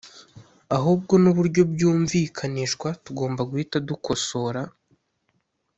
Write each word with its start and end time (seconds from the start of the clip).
ahubwo 0.77 1.13
ni 1.21 1.27
uburyo 1.31 1.61
byumvikanishwa 1.73 2.87
tugomba 3.03 3.41
guhita 3.49 3.77
dukosora 3.89 4.61